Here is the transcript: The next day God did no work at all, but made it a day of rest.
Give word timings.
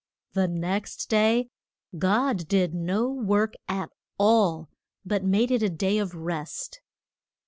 The 0.33 0.47
next 0.47 1.09
day 1.09 1.51
God 1.95 2.47
did 2.47 2.73
no 2.73 3.07
work 3.07 3.53
at 3.67 3.91
all, 4.17 4.67
but 5.05 5.23
made 5.23 5.51
it 5.51 5.61
a 5.61 5.69
day 5.69 5.99
of 5.99 6.15
rest. 6.15 6.81